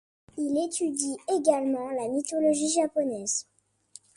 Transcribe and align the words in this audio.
Il 0.35 0.57
étudie 0.57 1.15
également 1.27 1.91
la 1.91 2.07
mythologie 2.07 2.71
japonaise. 2.71 3.45